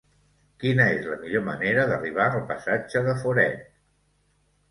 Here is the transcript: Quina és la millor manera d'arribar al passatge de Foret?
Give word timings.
Quina 0.61 0.85
és 0.93 1.09
la 1.09 1.17
millor 1.25 1.43
manera 1.49 1.83
d'arribar 1.91 2.25
al 2.31 2.41
passatge 2.53 3.05
de 3.09 3.15
Foret? 3.19 3.63